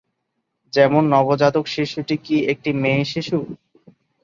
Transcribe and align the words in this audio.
যেমন 0.73 1.03
"নবজাতক 1.13 1.65
শিশুটি 1.67 2.15
কি 2.25 2.35
একটি 2.51 2.69
মেয়ে 2.81 3.03
শিশু?" 3.05 3.37